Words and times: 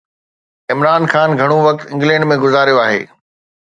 عمران 0.73 1.03
خان 1.11 1.29
گهڻو 1.39 1.57
وقت 1.67 1.83
انگلينڊ 1.93 2.23
۾ 2.35 2.43
گذاريو 2.43 2.81
آهي. 2.89 3.01